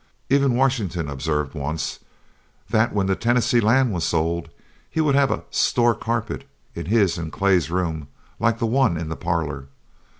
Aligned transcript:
Even 0.31 0.55
Washington 0.55 1.07
observed, 1.07 1.53
once, 1.53 1.99
that 2.71 2.91
when 2.91 3.05
the 3.05 3.15
Tennessee 3.15 3.59
Land 3.59 3.93
was 3.93 4.03
sold 4.03 4.49
he 4.89 4.99
would 4.99 5.13
have 5.13 5.29
a 5.29 5.43
"store" 5.51 5.93
carpet 5.93 6.49
in 6.73 6.87
his 6.87 7.19
and 7.19 7.31
Clay's 7.31 7.69
room 7.69 8.07
like 8.39 8.57
the 8.57 8.65
one 8.65 8.97
in 8.97 9.09
the 9.09 9.15
parlor. 9.15 9.67